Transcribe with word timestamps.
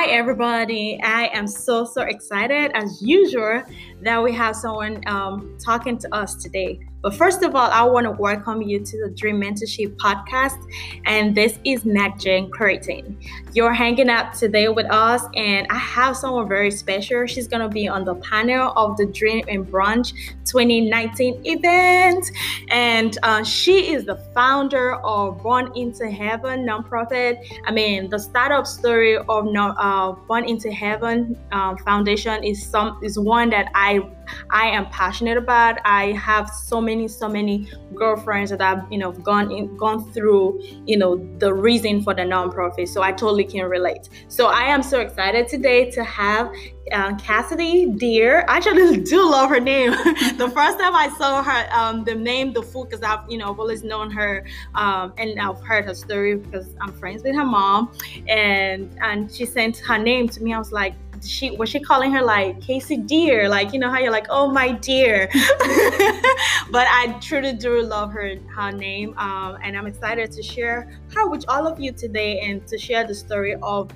Hi, 0.00 0.10
everybody. 0.10 0.96
I 1.02 1.26
am 1.36 1.48
so, 1.48 1.84
so 1.84 2.02
excited 2.02 2.70
as 2.72 3.02
usual 3.02 3.64
that 4.02 4.22
we 4.22 4.32
have 4.32 4.54
someone 4.54 5.02
um, 5.08 5.58
talking 5.58 5.98
to 5.98 6.14
us 6.14 6.36
today. 6.36 6.78
But 7.00 7.14
first 7.14 7.44
of 7.44 7.54
all, 7.54 7.70
I 7.70 7.84
want 7.84 8.04
to 8.06 8.10
welcome 8.10 8.60
you 8.60 8.80
to 8.80 9.04
the 9.04 9.10
Dream 9.10 9.40
Mentorship 9.40 9.96
podcast. 9.96 10.58
And 11.06 11.32
this 11.32 11.58
is 11.64 11.84
Mac 11.84 12.18
Jane 12.18 12.50
Curtin. 12.50 13.16
You're 13.52 13.72
hanging 13.72 14.10
out 14.10 14.34
today 14.34 14.68
with 14.68 14.86
us, 14.90 15.22
and 15.36 15.66
I 15.70 15.76
have 15.76 16.16
someone 16.16 16.48
very 16.48 16.72
special. 16.72 17.24
She's 17.26 17.46
going 17.46 17.62
to 17.62 17.68
be 17.68 17.86
on 17.86 18.04
the 18.04 18.16
panel 18.16 18.72
of 18.74 18.96
the 18.96 19.06
Dream 19.06 19.44
and 19.46 19.64
Brunch 19.64 20.12
2019 20.44 21.42
event. 21.44 22.30
And 22.68 23.16
uh, 23.22 23.44
she 23.44 23.92
is 23.92 24.04
the 24.04 24.16
founder 24.34 24.94
of 25.04 25.40
Born 25.40 25.70
Into 25.76 26.10
Heaven 26.10 26.66
nonprofit. 26.66 27.38
I 27.64 27.70
mean, 27.70 28.10
the 28.10 28.18
startup 28.18 28.66
story 28.66 29.18
of 29.18 29.46
uh, 29.56 30.12
Born 30.26 30.44
Into 30.48 30.72
Heaven 30.72 31.38
uh, 31.52 31.76
Foundation 31.84 32.42
is 32.42 32.66
some 32.66 32.98
is 33.04 33.18
one 33.18 33.50
that 33.50 33.70
I 33.76 34.00
I 34.50 34.66
am 34.68 34.86
passionate 34.86 35.36
about. 35.36 35.78
I 35.84 36.12
have 36.12 36.48
so 36.50 36.80
many, 36.80 37.08
so 37.08 37.28
many 37.28 37.70
girlfriends 37.94 38.50
that 38.50 38.60
have, 38.60 38.86
you 38.90 38.98
know, 38.98 39.12
gone 39.12 39.50
in, 39.50 39.76
gone 39.76 40.10
through, 40.12 40.62
you 40.86 40.96
know, 40.96 41.16
the 41.38 41.52
reason 41.52 42.02
for 42.02 42.14
the 42.14 42.22
nonprofit. 42.22 42.88
So 42.88 43.02
I 43.02 43.12
totally 43.12 43.44
can 43.44 43.66
relate. 43.66 44.08
So 44.28 44.48
I 44.48 44.64
am 44.64 44.82
so 44.82 45.00
excited 45.00 45.48
today 45.48 45.90
to 45.90 46.04
have 46.04 46.52
uh, 46.92 47.14
Cassidy 47.16 47.86
Deer. 47.86 48.44
I 48.48 48.56
actually 48.56 49.00
do 49.02 49.30
love 49.30 49.50
her 49.50 49.60
name. 49.60 49.90
the 50.36 50.50
first 50.54 50.78
time 50.78 50.94
I 50.94 51.12
saw 51.18 51.42
her, 51.42 51.68
um, 51.72 52.04
the 52.04 52.14
name, 52.14 52.52
the 52.52 52.62
food, 52.62 52.88
because 52.88 53.02
I've, 53.02 53.28
you 53.30 53.38
know, 53.38 53.54
always 53.58 53.82
known 53.82 54.10
her, 54.10 54.46
um, 54.74 55.12
and 55.18 55.38
I've 55.40 55.60
heard 55.60 55.84
her 55.84 55.94
story 55.94 56.36
because 56.36 56.74
I'm 56.80 56.92
friends 56.92 57.22
with 57.22 57.34
her 57.34 57.44
mom, 57.44 57.92
and 58.26 58.96
and 59.02 59.32
she 59.32 59.44
sent 59.44 59.78
her 59.78 59.98
name 59.98 60.28
to 60.30 60.42
me. 60.42 60.54
I 60.54 60.58
was 60.58 60.72
like, 60.72 60.94
she 61.24 61.50
was 61.50 61.68
she 61.68 61.80
calling 61.80 62.12
her 62.12 62.22
like 62.22 62.60
Casey 62.60 62.96
dear, 62.96 63.48
like 63.48 63.72
you 63.72 63.78
know 63.78 63.90
how 63.90 63.98
you're 63.98 64.12
like, 64.12 64.26
oh 64.30 64.50
my 64.50 64.72
dear. 64.72 65.28
but 66.70 66.86
I 66.90 67.16
truly 67.20 67.52
do 67.52 67.82
love 67.82 68.12
her 68.12 68.36
her 68.54 68.72
name, 68.72 69.16
um, 69.18 69.58
and 69.62 69.76
I'm 69.76 69.86
excited 69.86 70.32
to 70.32 70.42
share 70.42 70.90
her 71.14 71.28
with 71.28 71.44
all 71.48 71.66
of 71.66 71.80
you 71.80 71.92
today 71.92 72.40
and 72.40 72.66
to 72.68 72.78
share 72.78 73.06
the 73.06 73.14
story 73.14 73.56
of 73.62 73.90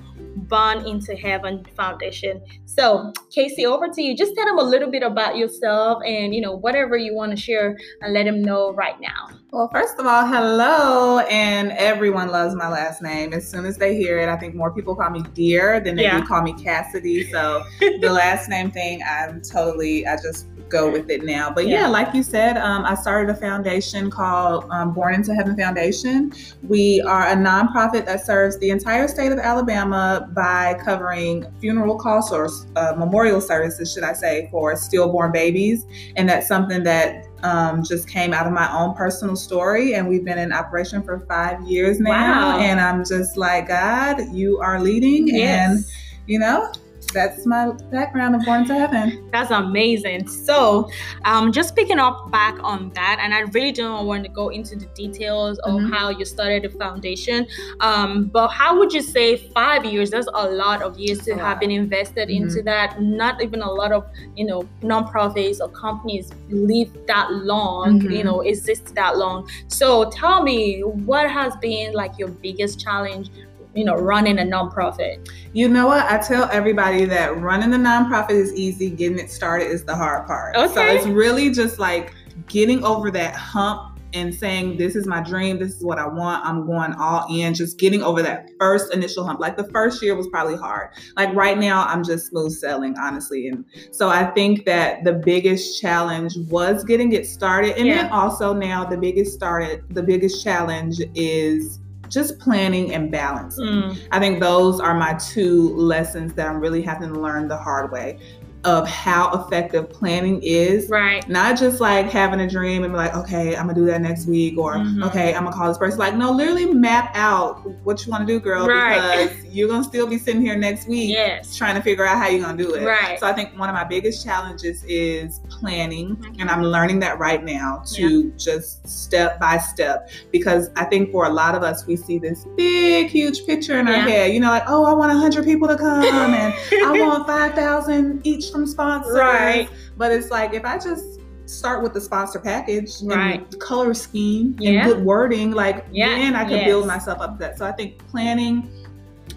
Born 0.47 0.85
into 0.85 1.15
Heaven 1.15 1.65
Foundation. 1.75 2.41
So, 2.65 3.13
Casey, 3.31 3.65
over 3.65 3.87
to 3.87 4.01
you. 4.01 4.15
Just 4.15 4.35
tell 4.35 4.45
them 4.45 4.59
a 4.59 4.63
little 4.63 4.89
bit 4.89 5.03
about 5.03 5.37
yourself 5.37 6.01
and 6.05 6.33
you 6.33 6.41
know 6.41 6.55
whatever 6.55 6.97
you 6.97 7.15
want 7.15 7.31
to 7.31 7.37
share, 7.37 7.77
and 8.01 8.13
let 8.13 8.25
them 8.25 8.41
know 8.41 8.73
right 8.73 8.99
now. 8.99 9.42
Well, 9.53 9.69
first 9.71 9.99
of 9.99 10.07
all, 10.07 10.25
hello, 10.25 11.19
and 11.19 11.73
everyone 11.73 12.29
loves 12.29 12.55
my 12.55 12.67
last 12.67 13.03
name. 13.03 13.33
As 13.33 13.47
soon 13.47 13.65
as 13.65 13.77
they 13.77 13.95
hear 13.95 14.17
it, 14.17 14.27
I 14.27 14.35
think 14.35 14.55
more 14.55 14.73
people 14.73 14.95
call 14.95 15.11
me 15.11 15.21
Dear 15.35 15.79
than 15.79 15.95
they 15.95 16.05
yeah. 16.05 16.21
do 16.21 16.25
call 16.25 16.41
me 16.41 16.53
Cassidy. 16.53 17.29
So 17.29 17.63
the 17.79 18.09
last 18.11 18.49
name 18.49 18.71
thing, 18.71 19.03
I'm 19.07 19.43
totally, 19.43 20.07
I 20.07 20.15
just 20.15 20.47
go 20.69 20.91
with 20.91 21.07
it 21.11 21.23
now. 21.23 21.51
But 21.53 21.67
yeah, 21.67 21.81
yeah 21.81 21.87
like 21.87 22.15
you 22.15 22.23
said, 22.23 22.57
um, 22.57 22.83
I 22.83 22.95
started 22.95 23.29
a 23.29 23.35
foundation 23.39 24.09
called 24.09 24.65
um, 24.71 24.91
Born 24.91 25.13
into 25.13 25.35
Heaven 25.35 25.55
Foundation. 25.55 26.33
We 26.63 27.01
are 27.01 27.27
a 27.27 27.35
nonprofit 27.35 28.07
that 28.07 28.25
serves 28.25 28.57
the 28.57 28.71
entire 28.71 29.07
state 29.07 29.31
of 29.31 29.37
Alabama 29.37 30.27
by 30.33 30.79
covering 30.83 31.45
funeral 31.61 31.99
costs 31.99 32.31
or 32.31 32.49
uh, 32.75 32.95
memorial 32.97 33.39
services, 33.39 33.93
should 33.93 34.03
I 34.03 34.13
say, 34.13 34.47
for 34.49 34.75
stillborn 34.75 35.31
babies. 35.31 35.85
And 36.15 36.27
that's 36.27 36.47
something 36.47 36.81
that 36.85 37.27
um, 37.43 37.83
just 37.83 38.07
came 38.07 38.33
out 38.33 38.47
of 38.47 38.53
my 38.53 38.71
own 38.75 38.95
personal 38.95 39.35
story. 39.35 39.93
And 39.95 40.07
we've 40.07 40.25
been 40.25 40.39
in 40.39 40.51
operation 40.51 41.03
for 41.03 41.19
five 41.27 41.61
years 41.61 41.99
now. 41.99 42.11
Wow. 42.11 42.59
And 42.59 42.79
I'm 42.79 43.05
just 43.05 43.37
like, 43.37 43.67
God, 43.67 44.33
you 44.33 44.59
are 44.59 44.81
leading. 44.81 45.27
Yes. 45.27 45.69
And, 45.69 45.85
you 46.25 46.39
know, 46.39 46.71
that's 47.13 47.45
my 47.45 47.71
background 47.91 48.35
of 48.35 48.43
Born 48.43 48.65
to 48.65 48.73
Heaven. 48.73 49.29
That's 49.31 49.51
amazing. 49.51 50.27
So, 50.27 50.89
um, 51.25 51.51
just 51.51 51.75
picking 51.75 51.99
up 51.99 52.31
back 52.31 52.55
on 52.63 52.89
that, 52.95 53.19
and 53.21 53.33
I 53.33 53.41
really 53.53 53.71
don't 53.71 54.05
want 54.05 54.23
to 54.23 54.29
go 54.29 54.49
into 54.49 54.75
the 54.75 54.85
details 54.87 55.59
of 55.59 55.75
mm-hmm. 55.75 55.93
how 55.93 56.09
you 56.09 56.25
started 56.25 56.63
the 56.63 56.69
foundation. 56.77 57.47
Um, 57.79 58.25
but 58.25 58.49
how 58.49 58.77
would 58.79 58.91
you 58.91 59.01
say 59.01 59.37
five 59.37 59.85
years? 59.85 60.09
That's 60.09 60.27
a 60.33 60.49
lot 60.49 60.81
of 60.81 60.97
years 60.97 61.19
to 61.25 61.37
have 61.37 61.59
been 61.59 61.71
invested 61.71 62.29
mm-hmm. 62.29 62.43
into 62.43 62.63
that. 62.63 63.01
Not 63.01 63.41
even 63.41 63.61
a 63.61 63.71
lot 63.71 63.91
of 63.91 64.05
you 64.35 64.45
know 64.45 64.67
nonprofits 64.81 65.59
or 65.59 65.69
companies 65.69 66.31
live 66.49 66.91
that 67.07 67.31
long. 67.31 67.99
Mm-hmm. 67.99 68.11
You 68.11 68.23
know, 68.23 68.41
exist 68.41 68.95
that 68.95 69.17
long. 69.17 69.47
So, 69.67 70.09
tell 70.09 70.43
me, 70.43 70.81
what 70.81 71.29
has 71.29 71.55
been 71.57 71.93
like 71.93 72.17
your 72.17 72.29
biggest 72.29 72.79
challenge 72.79 73.29
you 73.75 73.83
know, 73.83 73.95
running 73.95 74.39
a 74.39 74.43
nonprofit? 74.43 75.29
You 75.53 75.67
know 75.67 75.87
what? 75.87 76.05
I 76.11 76.17
tell 76.19 76.49
everybody 76.51 77.05
that 77.05 77.37
running 77.37 77.73
a 77.73 77.77
nonprofit 77.77 78.31
is 78.31 78.53
easy, 78.53 78.89
getting 78.89 79.19
it 79.19 79.31
started 79.31 79.65
is 79.65 79.83
the 79.83 79.95
hard 79.95 80.27
part. 80.27 80.55
Okay. 80.55 80.73
So 80.73 80.81
it's 80.81 81.07
really 81.07 81.51
just 81.51 81.79
like 81.79 82.13
getting 82.47 82.83
over 82.83 83.11
that 83.11 83.35
hump 83.35 83.93
and 84.13 84.33
saying 84.33 84.77
this 84.77 84.95
is 84.95 85.07
my 85.07 85.21
dream 85.21 85.57
this 85.57 85.75
is 85.75 85.83
what 85.83 85.97
i 85.97 86.05
want 86.05 86.45
i'm 86.45 86.65
going 86.65 86.93
all 86.93 87.25
in 87.29 87.53
just 87.53 87.79
getting 87.79 88.03
over 88.03 88.21
that 88.21 88.49
first 88.59 88.93
initial 88.93 89.25
hump 89.25 89.39
like 89.39 89.57
the 89.57 89.63
first 89.65 90.01
year 90.01 90.15
was 90.15 90.27
probably 90.27 90.55
hard 90.55 90.89
like 91.15 91.33
right 91.33 91.57
now 91.57 91.85
i'm 91.85 92.03
just 92.03 92.27
smooth 92.27 92.51
sailing 92.51 92.95
honestly 92.99 93.47
and 93.47 93.65
so 93.91 94.09
i 94.09 94.23
think 94.23 94.65
that 94.65 95.03
the 95.03 95.13
biggest 95.13 95.81
challenge 95.81 96.37
was 96.49 96.83
getting 96.83 97.13
it 97.13 97.25
started 97.25 97.75
and 97.77 97.87
yeah. 97.87 98.03
then 98.03 98.11
also 98.11 98.53
now 98.53 98.85
the 98.85 98.97
biggest 98.97 99.33
started 99.33 99.83
the 99.89 100.03
biggest 100.03 100.43
challenge 100.43 101.01
is 101.15 101.79
just 102.13 102.39
planning 102.39 102.93
and 102.93 103.11
balance. 103.11 103.59
Mm. 103.59 103.99
I 104.11 104.19
think 104.19 104.39
those 104.39 104.79
are 104.79 104.93
my 104.93 105.13
two 105.15 105.75
lessons 105.75 106.33
that 106.33 106.47
I'm 106.47 106.59
really 106.59 106.81
having 106.81 107.13
to 107.13 107.19
learn 107.19 107.47
the 107.47 107.57
hard 107.57 107.91
way 107.91 108.19
of 108.65 108.87
how 108.87 109.31
effective 109.41 109.89
planning 109.89 110.39
is. 110.41 110.89
Right. 110.89 111.27
Not 111.27 111.57
just 111.57 111.81
like 111.81 112.09
having 112.09 112.39
a 112.39 112.49
dream 112.49 112.83
and 112.83 112.93
be 112.93 112.97
like, 112.97 113.15
okay, 113.15 113.55
I'm 113.55 113.67
gonna 113.67 113.73
do 113.73 113.85
that 113.85 114.01
next 114.01 114.25
week, 114.25 114.57
or 114.57 114.75
mm-hmm. 114.75 115.03
okay, 115.03 115.35
I'm 115.35 115.43
gonna 115.43 115.55
call 115.55 115.67
this 115.67 115.77
person. 115.77 115.99
Like, 115.99 116.15
no, 116.15 116.31
literally 116.31 116.65
map 116.65 117.11
out 117.13 117.67
what 117.83 118.05
you 118.05 118.11
want 118.11 118.25
to 118.25 118.33
do, 118.33 118.39
girl, 118.39 118.65
right. 118.65 119.27
because 119.29 119.45
you're 119.53 119.67
gonna 119.67 119.83
still 119.83 120.07
be 120.07 120.17
sitting 120.17 120.41
here 120.41 120.55
next 120.55 120.87
week, 120.87 121.09
yes. 121.09 121.55
trying 121.57 121.75
to 121.75 121.81
figure 121.81 122.05
out 122.05 122.17
how 122.17 122.27
you're 122.27 122.41
gonna 122.41 122.57
do 122.57 122.73
it. 122.75 122.85
Right. 122.85 123.19
So 123.19 123.27
I 123.27 123.33
think 123.33 123.57
one 123.59 123.69
of 123.69 123.75
my 123.75 123.83
biggest 123.83 124.23
challenges 124.23 124.83
is 124.85 125.41
planning, 125.49 126.15
mm-hmm. 126.15 126.39
and 126.39 126.49
I'm 126.49 126.63
learning 126.63 126.99
that 127.01 127.19
right 127.19 127.43
now 127.43 127.83
to 127.93 128.23
yeah. 128.23 128.37
just 128.37 128.87
step 128.87 129.39
by 129.39 129.57
step, 129.57 130.09
because 130.31 130.69
I 130.75 130.85
think 130.85 131.11
for 131.11 131.25
a 131.25 131.29
lot 131.29 131.55
of 131.55 131.63
us, 131.63 131.85
we 131.85 131.97
see 131.97 132.17
this 132.17 132.45
big, 132.55 133.07
huge 133.07 133.45
picture 133.45 133.77
in 133.79 133.87
yeah. 133.87 133.93
our 133.95 134.01
head. 134.01 134.33
You 134.33 134.39
know, 134.39 134.49
like, 134.49 134.63
oh, 134.67 134.85
I 134.85 134.93
want 134.93 135.11
hundred 135.13 135.45
people 135.45 135.67
to 135.67 135.77
come, 135.77 136.03
and 136.03 136.53
I 136.85 137.01
want 137.01 137.27
five 137.27 137.53
thousand 137.53 138.25
each 138.25 138.52
from 138.53 138.65
sponsors. 138.65 139.17
Right. 139.17 139.69
But 139.97 140.11
it's 140.11 140.29
like 140.31 140.53
if 140.53 140.63
I 140.63 140.77
just 140.77 141.19
start 141.45 141.83
with 141.83 141.93
the 141.93 141.99
sponsor 141.99 142.39
package 142.39 143.01
right. 143.03 143.41
and 143.41 143.59
color 143.59 143.93
scheme 143.93 144.55
yeah. 144.59 144.71
and 144.71 144.93
good 144.93 145.03
wording, 145.03 145.51
like 145.51 145.85
yeah. 145.91 146.09
then 146.09 146.35
I 146.35 146.43
can 146.43 146.53
yes. 146.53 146.65
build 146.65 146.87
myself 146.87 147.19
up 147.19 147.33
to 147.33 147.39
that. 147.39 147.57
So 147.57 147.65
I 147.65 147.73
think 147.73 147.97
planning 148.07 148.69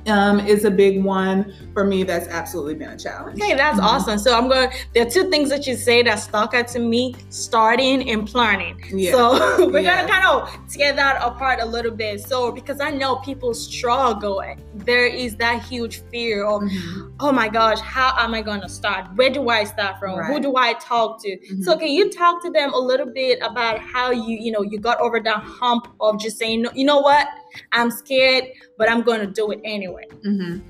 um, 0.06 0.40
is 0.40 0.64
a 0.64 0.70
big 0.70 1.02
one 1.02 1.54
for 1.72 1.84
me 1.84 2.02
that's 2.02 2.28
absolutely 2.28 2.74
been 2.74 2.90
a 2.90 2.98
challenge. 2.98 3.40
Okay, 3.40 3.54
that's 3.54 3.78
mm-hmm. 3.78 3.86
awesome. 3.86 4.18
So 4.18 4.36
I'm 4.36 4.48
going. 4.48 4.70
There 4.94 5.06
are 5.06 5.10
two 5.10 5.30
things 5.30 5.50
that 5.50 5.66
you 5.66 5.76
say 5.76 6.02
that 6.02 6.16
stuck 6.16 6.54
out 6.54 6.68
to 6.68 6.78
me: 6.78 7.14
starting 7.30 8.10
and 8.10 8.26
planning. 8.26 8.80
Yeah. 8.92 9.12
So 9.12 9.66
we're 9.70 9.80
yeah. 9.80 10.06
gonna 10.06 10.08
kind 10.08 10.26
of 10.26 10.68
tear 10.68 10.92
that 10.92 11.22
apart 11.22 11.60
a 11.60 11.66
little 11.66 11.92
bit. 11.92 12.20
So 12.20 12.52
because 12.52 12.80
I 12.80 12.90
know 12.90 13.16
people 13.16 13.54
struggle, 13.54 14.42
there 14.74 15.06
is 15.06 15.36
that 15.36 15.62
huge 15.62 16.02
fear 16.10 16.44
of, 16.44 16.62
mm-hmm. 16.62 17.16
oh 17.20 17.32
my 17.32 17.48
gosh, 17.48 17.80
how 17.80 18.14
am 18.18 18.34
I 18.34 18.42
gonna 18.42 18.68
start? 18.68 19.06
Where 19.16 19.30
do 19.30 19.48
I 19.48 19.64
start 19.64 19.98
from? 19.98 20.18
Right. 20.18 20.32
Who 20.32 20.40
do 20.40 20.56
I 20.56 20.74
talk 20.74 21.22
to? 21.22 21.28
Mm-hmm. 21.28 21.62
So 21.62 21.76
can 21.76 21.88
you 21.88 22.10
talk 22.10 22.42
to 22.44 22.50
them 22.50 22.72
a 22.72 22.78
little 22.78 23.06
bit 23.06 23.38
about 23.42 23.78
how 23.80 24.10
you, 24.10 24.38
you 24.40 24.52
know, 24.52 24.62
you 24.62 24.78
got 24.78 25.00
over 25.00 25.20
that 25.20 25.42
hump 25.42 25.88
of 26.00 26.20
just 26.20 26.38
saying, 26.38 26.66
you 26.74 26.84
know 26.84 27.00
what? 27.00 27.28
I'm 27.72 27.90
scared, 27.90 28.44
but 28.78 28.90
I'm 28.90 29.02
going 29.02 29.20
to 29.20 29.26
do 29.26 29.50
it 29.50 29.60
anyway. 29.64 29.95
Mm-hmm. 30.24 30.60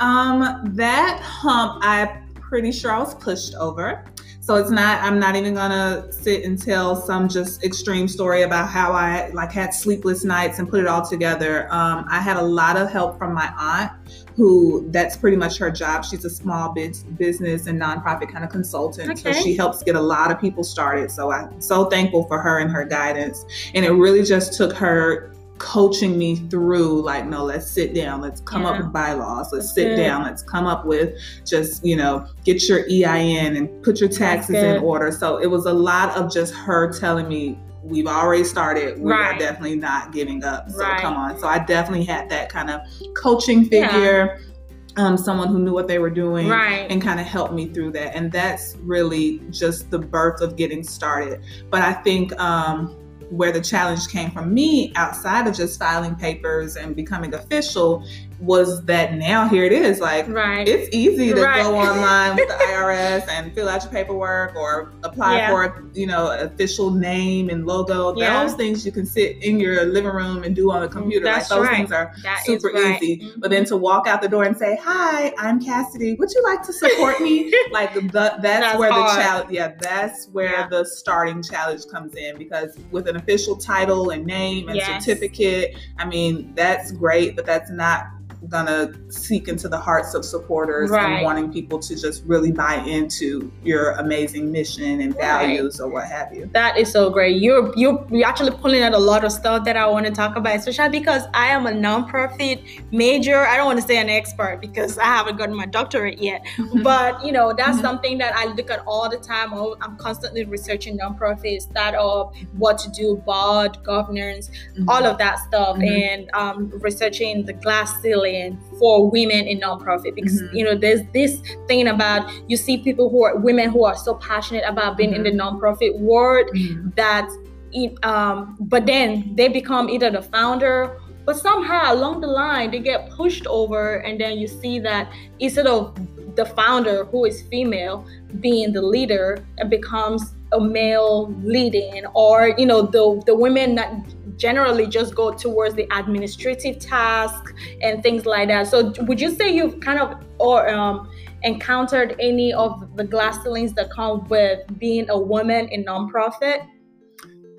Um, 0.00 0.74
that 0.74 1.20
hump, 1.20 1.82
I'm 1.84 2.32
pretty 2.34 2.72
sure 2.72 2.92
I 2.92 2.98
was 2.98 3.14
pushed 3.14 3.54
over. 3.54 4.04
So 4.40 4.56
it's 4.56 4.70
not, 4.70 5.00
I'm 5.02 5.20
not 5.20 5.36
even 5.36 5.54
gonna 5.54 6.12
sit 6.12 6.44
and 6.44 6.60
tell 6.60 6.96
some 6.96 7.28
just 7.28 7.62
extreme 7.62 8.08
story 8.08 8.42
about 8.42 8.68
how 8.68 8.90
I 8.90 9.28
like 9.28 9.52
had 9.52 9.72
sleepless 9.72 10.24
nights 10.24 10.58
and 10.58 10.68
put 10.68 10.80
it 10.80 10.88
all 10.88 11.06
together. 11.06 11.72
Um, 11.72 12.06
I 12.10 12.18
had 12.18 12.36
a 12.36 12.42
lot 12.42 12.76
of 12.76 12.90
help 12.90 13.18
from 13.18 13.34
my 13.34 13.52
aunt 13.56 13.92
who 14.34 14.90
that's 14.90 15.16
pretty 15.16 15.36
much 15.36 15.58
her 15.58 15.70
job. 15.70 16.04
She's 16.04 16.24
a 16.24 16.30
small 16.30 16.72
biz- 16.72 17.04
business 17.04 17.68
and 17.68 17.80
nonprofit 17.80 18.32
kind 18.32 18.44
of 18.44 18.50
consultant. 18.50 19.10
Okay. 19.10 19.32
So 19.32 19.40
she 19.40 19.54
helps 19.54 19.84
get 19.84 19.94
a 19.94 20.00
lot 20.00 20.32
of 20.32 20.40
people 20.40 20.64
started. 20.64 21.12
So 21.12 21.30
I'm 21.30 21.60
so 21.60 21.84
thankful 21.84 22.24
for 22.24 22.40
her 22.40 22.58
and 22.58 22.70
her 22.72 22.84
guidance. 22.84 23.44
And 23.74 23.84
it 23.84 23.92
really 23.92 24.24
just 24.24 24.54
took 24.54 24.72
her 24.72 25.32
coaching 25.62 26.18
me 26.18 26.34
through 26.50 27.00
like 27.02 27.24
no 27.24 27.44
let's 27.44 27.70
sit 27.70 27.94
down 27.94 28.20
let's 28.20 28.40
come 28.40 28.62
yeah. 28.62 28.70
up 28.70 28.78
with 28.78 28.92
bylaws 28.92 29.52
let's 29.52 29.66
That's 29.66 29.74
sit 29.74 29.84
good. 29.90 29.96
down 29.96 30.24
let's 30.24 30.42
come 30.42 30.66
up 30.66 30.84
with 30.84 31.16
just 31.46 31.84
you 31.84 31.94
know 31.94 32.26
get 32.44 32.68
your 32.68 32.84
ein 32.90 33.54
and 33.56 33.82
put 33.84 34.00
your 34.00 34.08
taxes 34.08 34.56
in 34.56 34.82
order 34.82 35.12
so 35.12 35.36
it 35.36 35.46
was 35.46 35.66
a 35.66 35.72
lot 35.72 36.16
of 36.16 36.32
just 36.32 36.52
her 36.52 36.92
telling 36.92 37.28
me 37.28 37.60
we've 37.84 38.08
already 38.08 38.42
started 38.42 39.00
we 39.00 39.12
right. 39.12 39.36
are 39.36 39.38
definitely 39.38 39.76
not 39.76 40.12
giving 40.12 40.42
up 40.42 40.68
so 40.68 40.78
right. 40.78 41.00
come 41.00 41.14
on 41.14 41.38
so 41.38 41.46
i 41.46 41.60
definitely 41.60 42.04
had 42.04 42.28
that 42.28 42.48
kind 42.48 42.68
of 42.68 42.80
coaching 43.14 43.64
figure 43.64 44.36
yeah 44.36 44.48
um, 44.96 45.16
someone 45.16 45.48
who 45.48 45.58
knew 45.58 45.72
what 45.72 45.88
they 45.88 45.98
were 45.98 46.10
doing 46.10 46.48
Right. 46.48 46.86
and 46.90 47.00
kind 47.00 47.18
of 47.18 47.24
helped 47.24 47.54
me 47.54 47.72
through 47.72 47.92
that. 47.92 48.14
And 48.14 48.30
that's 48.30 48.76
really 48.82 49.40
just 49.50 49.90
the 49.90 49.98
birth 49.98 50.42
of 50.42 50.54
getting 50.56 50.82
started. 50.82 51.42
But 51.70 51.80
I 51.80 51.94
think 51.94 52.38
um, 52.38 52.94
where 53.32 53.50
the 53.50 53.60
challenge 53.60 54.08
came 54.08 54.30
from 54.30 54.52
me 54.52 54.92
outside 54.94 55.46
of 55.46 55.54
just 55.54 55.78
filing 55.78 56.14
papers 56.14 56.76
and 56.76 56.94
becoming 56.94 57.32
official 57.32 58.04
was 58.42 58.84
that 58.86 59.14
now 59.14 59.46
here 59.48 59.64
it 59.64 59.70
is 59.72 60.00
like 60.00 60.26
Right. 60.28 60.66
it's 60.66 60.88
easy 60.92 61.32
to 61.32 61.40
Right. 61.42 61.62
go 61.62 61.76
online 61.76 62.34
with 62.34 62.48
the 62.48 62.54
IRS 62.72 63.28
and 63.28 63.54
fill 63.54 63.68
out 63.68 63.84
your 63.84 63.92
paperwork 63.92 64.56
or 64.56 64.90
apply 65.04 65.36
Yeah. 65.36 65.50
for 65.50 65.84
you 65.94 66.08
know 66.08 66.28
official 66.40 66.90
name 66.90 67.50
and 67.50 67.66
logo. 67.66 68.16
Yeah. 68.16 68.42
Those 68.42 68.54
things 68.54 68.84
you 68.84 68.90
can 68.90 69.06
sit 69.06 69.36
in 69.44 69.60
your 69.60 69.84
living 69.84 70.10
room 70.10 70.42
and 70.42 70.56
do 70.56 70.72
on 70.72 70.82
the 70.82 70.88
computer. 70.88 71.24
That's 71.24 71.50
like 71.50 71.58
those 71.60 71.68
right. 71.68 71.76
things 71.76 71.92
are 71.92 72.12
That 72.24 72.42
super 72.44 72.70
easy. 72.76 73.20
Mhm. 73.20 73.40
But 73.40 73.50
then 73.52 73.64
to 73.66 73.76
walk 73.76 74.08
out 74.08 74.20
the 74.22 74.28
door 74.28 74.42
and 74.42 74.56
say, 74.56 74.76
"Hi, 74.82 75.32
I'm 75.38 75.60
Cassidy. 75.64 76.14
Would 76.18 76.32
you 76.32 76.42
like 76.42 76.62
to 76.64 76.72
support 76.72 77.20
me?" 77.20 77.52
like 77.70 77.94
the, 77.94 78.00
that's, 78.10 78.42
That's 78.42 78.78
where 78.78 78.90
hard. 78.90 79.10
the 79.18 79.22
challenge. 79.22 79.50
Yeah, 79.52 79.72
that's 79.78 80.26
where 80.32 80.50
Yeah. 80.50 80.66
the 80.68 80.84
starting 80.84 81.42
challenge 81.44 81.86
comes 81.86 82.14
in 82.16 82.38
because 82.38 82.76
with 82.90 83.06
an 83.06 83.14
official 83.14 83.54
title 83.54 84.10
and 84.10 84.26
name 84.26 84.68
and 84.68 84.76
Yes. 84.76 85.04
certificate, 85.04 85.76
I 85.98 86.06
mean 86.06 86.52
that's 86.56 86.90
great, 86.90 87.36
but 87.36 87.46
that's 87.46 87.70
not 87.70 88.06
gonna 88.48 88.92
seek 89.08 89.48
into 89.48 89.68
the 89.68 89.78
hearts 89.78 90.14
of 90.14 90.24
supporters 90.24 90.90
Right. 90.90 91.04
and 91.16 91.24
wanting 91.24 91.52
people 91.52 91.78
to 91.78 91.94
just 91.94 92.22
really 92.26 92.50
buy 92.52 92.74
into 92.86 93.50
your 93.62 93.92
amazing 93.92 94.50
mission 94.50 95.00
and 95.00 95.14
Right. 95.14 95.22
values 95.22 95.80
or 95.80 95.88
what 95.88 96.04
have 96.06 96.34
you. 96.34 96.50
That 96.52 96.76
is 96.76 96.90
so 96.90 97.10
great. 97.10 97.36
You're 97.40 97.72
you're 97.76 98.04
you're 98.10 98.26
actually 98.26 98.50
pulling 98.50 98.82
out 98.82 98.94
a 98.94 98.98
lot 98.98 99.24
of 99.24 99.32
stuff 99.32 99.64
that 99.64 99.76
I 99.76 99.86
want 99.86 100.06
to 100.06 100.12
talk 100.12 100.36
about, 100.36 100.56
especially 100.56 100.88
because 100.98 101.22
I 101.34 101.46
am 101.48 101.66
a 101.66 101.70
nonprofit 101.72 102.62
major. 102.90 103.46
I 103.46 103.56
don't 103.56 103.66
want 103.66 103.80
to 103.80 103.86
say 103.86 103.96
an 103.98 104.08
expert 104.08 104.58
because 104.60 104.98
I 104.98 105.04
haven't 105.04 105.36
gotten 105.38 105.54
my 105.54 105.66
doctorate 105.66 106.20
yet, 106.20 106.42
but 106.82 107.24
you 107.24 107.32
know 107.32 107.52
that's 107.52 107.78
Mhm. 107.78 107.82
something 107.82 108.18
that 108.18 108.34
I 108.36 108.46
look 108.46 108.70
at 108.70 108.80
all 108.86 109.08
the 109.08 109.18
time. 109.18 109.52
I'm 109.80 109.96
constantly 109.96 110.44
researching 110.44 110.98
nonprofits, 110.98 111.62
startup, 111.62 112.34
what 112.58 112.78
to 112.78 112.90
do, 112.90 113.22
board, 113.24 113.78
governance, 113.84 114.50
all 114.88 115.04
of 115.04 115.18
that 115.18 115.38
stuff, 115.38 115.76
Mhm. 115.76 115.88
and 116.12 116.30
um, 116.34 116.72
researching 116.80 117.44
the 117.46 117.52
glass 117.52 118.00
ceiling 118.02 118.31
for 118.78 119.10
women 119.10 119.42
in 119.52 119.60
nonprofit 119.60 120.14
because 120.14 120.40
Mhm. 120.42 120.54
you 120.56 120.64
know 120.64 120.74
there's 120.84 121.02
this 121.12 121.32
thing 121.68 121.88
about 121.88 122.22
you 122.50 122.56
see 122.56 122.76
people 122.78 123.06
who 123.12 123.20
are 123.24 123.36
women 123.48 123.66
who 123.70 123.84
are 123.84 123.96
so 123.96 124.14
passionate 124.14 124.64
about 124.66 124.96
being 124.96 125.12
in 125.14 125.22
the 125.28 125.30
nonprofit 125.42 125.92
world 126.00 126.46
Mhm. 126.54 126.94
that 126.96 127.28
it, 127.72 127.92
um, 128.04 128.56
but 128.72 128.82
then 128.86 129.08
they 129.38 129.48
become 129.48 129.88
either 129.94 130.10
the 130.10 130.22
founder 130.36 130.76
but 131.24 131.36
somehow 131.36 131.82
along 131.94 132.20
the 132.20 132.26
line 132.26 132.70
they 132.72 132.80
get 132.80 133.00
pushed 133.10 133.46
over 133.46 133.82
and 134.06 134.20
then 134.20 134.32
you 134.38 134.46
see 134.60 134.78
that 134.88 135.04
instead 135.38 135.66
of 135.66 135.94
the 136.36 136.44
founder 136.44 137.04
who 137.10 137.24
is 137.30 137.36
female 137.52 138.04
being 138.40 138.72
the 138.72 138.82
leader 138.94 139.26
it 139.62 139.68
becomes 139.70 140.22
a 140.52 140.60
male 140.60 141.32
leading 141.44 142.02
or 142.14 142.36
you 142.58 142.66
know 142.70 142.82
the 142.82 143.04
the 143.28 143.34
women 143.44 143.74
that 143.74 143.90
generally 144.36 144.86
just 144.86 145.14
go 145.14 145.32
towards 145.32 145.74
the 145.74 145.86
administrative 145.96 146.78
task 146.78 147.54
and 147.80 148.02
things 148.02 148.26
like 148.26 148.48
that. 148.48 148.66
So 148.66 148.92
would 149.02 149.20
you 149.20 149.30
say 149.30 149.54
you've 149.54 149.80
kind 149.80 149.98
of 149.98 150.22
or 150.38 150.68
um 150.68 151.10
encountered 151.44 152.14
any 152.20 152.52
of 152.52 152.96
the 152.96 153.04
glass 153.04 153.42
ceilings 153.42 153.72
that 153.74 153.90
come 153.90 154.26
with 154.28 154.60
being 154.78 155.08
a 155.10 155.18
woman 155.18 155.68
in 155.68 155.84
nonprofit? 155.84 156.66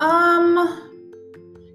Um, 0.00 0.93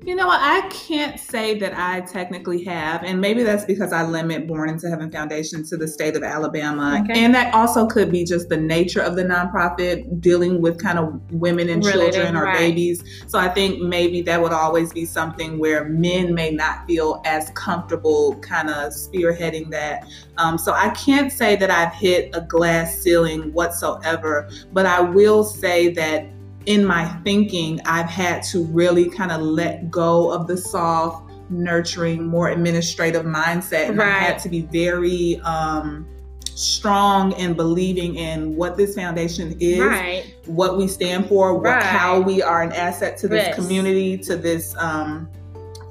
you 0.10 0.16
know 0.16 0.26
what? 0.26 0.40
I 0.42 0.68
can't 0.70 1.20
say 1.20 1.60
that 1.60 1.78
I 1.78 2.02
technically 2.02 2.64
have, 2.64 3.04
and 3.04 3.22
maybe 3.22 3.44
that's 3.44 3.64
because 3.64 3.94
I 3.94 4.02
limit 4.02 4.48
Born 4.48 4.68
into 4.68 4.90
Heaven 4.90 5.12
Foundation 5.12 5.64
to 5.66 5.78
the 5.78 5.88
state 5.88 6.16
of 6.16 6.24
Alabama, 6.24 7.00
Okay. 7.04 7.24
and 7.24 7.36
that 7.36 7.54
also 7.54 7.86
could 7.86 8.12
be 8.12 8.26
just 8.26 8.50
the 8.50 8.58
nature 8.58 9.02
of 9.02 9.16
the 9.16 9.24
nonprofit 9.24 10.20
dealing 10.20 10.64
with 10.64 10.82
kind 10.82 10.98
of 10.98 11.22
women 11.32 11.70
and 11.70 11.86
Related, 11.86 12.14
children 12.14 12.36
or 12.36 12.46
right. 12.46 12.58
babies. 12.58 13.04
So 13.28 13.38
I 13.38 13.50
think 13.50 13.84
maybe 13.84 14.24
that 14.24 14.42
would 14.42 14.52
always 14.52 14.92
be 14.92 15.06
something 15.06 15.60
where 15.60 15.86
men 15.88 16.34
may 16.34 16.50
not 16.50 16.88
feel 16.88 17.22
as 17.24 17.52
comfortable 17.52 18.36
kind 18.38 18.72
of 18.72 18.94
spearheading 18.94 19.70
that. 19.70 20.08
Um, 20.40 20.58
so 20.58 20.74
I 20.74 20.90
can't 20.90 21.32
say 21.32 21.56
that 21.58 21.70
I've 21.70 21.94
hit 21.94 22.32
a 22.34 22.42
glass 22.42 22.98
ceiling 22.98 23.54
whatsoever, 23.54 24.50
but 24.74 24.88
I 24.88 25.02
will 25.02 25.44
say 25.44 25.90
that 25.90 26.26
in 26.66 26.86
my 26.86 27.06
thinking, 27.24 27.80
I've 27.86 28.10
had 28.10 28.44
to 28.44 28.64
really 28.66 29.10
kind 29.10 29.32
of 29.32 29.42
let 29.42 29.90
go 29.90 30.32
of 30.32 30.48
the 30.48 30.58
soft, 30.58 31.32
nurturing, 31.50 32.26
more 32.28 32.50
administrative 32.50 33.26
mindset. 33.26 33.90
And 33.90 34.02
I 34.02 34.06
Right. 34.06 34.14
had 34.22 34.40
to 34.40 34.50
be 34.50 34.62
very 34.72 35.40
um, 35.44 36.06
strong 36.54 37.32
in 37.34 37.54
believing 37.54 38.16
in 38.16 38.56
what 38.56 38.76
this 38.78 38.94
foundation 38.94 39.56
is, 39.60 39.80
right 39.80 40.26
what 40.46 40.78
we 40.78 40.88
stand 40.88 41.28
for, 41.28 41.54
what, 41.54 41.64
Right. 41.76 41.84
how 41.84 42.20
we 42.20 42.42
are 42.42 42.62
an 42.62 42.72
asset 42.74 43.18
to 43.20 43.28
this 43.28 43.46
Yes. 43.48 43.56
community, 43.56 44.18
to 44.18 44.36
this 44.36 44.76
um, 44.78 45.30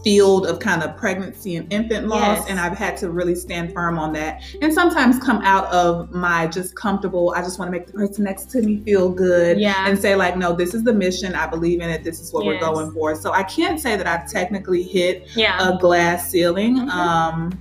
field 0.04 0.46
of 0.46 0.60
kind 0.60 0.82
of 0.82 0.96
pregnancy 0.96 1.56
and 1.56 1.72
infant 1.72 2.06
loss. 2.06 2.38
Yes. 2.38 2.46
And 2.48 2.60
I've 2.60 2.76
had 2.78 2.96
to 2.98 3.10
really 3.10 3.34
stand 3.34 3.72
firm 3.72 3.98
on 3.98 4.12
that. 4.12 4.42
And 4.62 4.72
sometimes 4.72 5.18
come 5.18 5.42
out 5.42 5.66
of 5.72 6.12
my 6.12 6.46
just 6.46 6.76
comfortable, 6.76 7.34
I 7.36 7.42
just 7.42 7.58
want 7.58 7.68
to 7.68 7.72
make 7.72 7.86
the 7.86 7.92
person 7.94 8.24
next 8.24 8.50
to 8.50 8.62
me 8.62 8.80
feel 8.84 9.08
good 9.10 9.58
yeah 9.58 9.88
and 9.88 9.98
say 9.98 10.14
like 10.14 10.36
no 10.36 10.52
this 10.54 10.72
is 10.74 10.84
the 10.84 10.92
mission 10.92 11.34
i 11.34 11.46
believe 11.46 11.80
in 11.80 11.90
it 11.90 12.04
this 12.04 12.20
is 12.20 12.32
what 12.32 12.44
we're 12.44 12.58
going 12.60 12.90
for 12.92 13.14
so 13.14 13.32
i 13.32 13.42
can't 13.42 13.80
say 13.80 13.96
that 13.96 14.06
i've 14.06 14.30
technically 14.30 14.82
hit 14.82 15.28
yeah 15.36 15.68
a 15.68 15.78
glass 15.78 16.30
ceiling 16.30 16.76
Mhm. 16.76 16.88
um 16.90 17.58